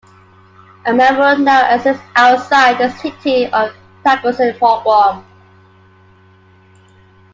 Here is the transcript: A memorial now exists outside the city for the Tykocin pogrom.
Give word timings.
A 0.87 0.91
memorial 0.91 1.37
now 1.37 1.75
exists 1.75 2.01
outside 2.15 2.79
the 2.79 2.89
city 2.93 3.45
for 3.51 3.69
the 3.71 3.73
Tykocin 4.03 4.57
pogrom. 4.57 5.23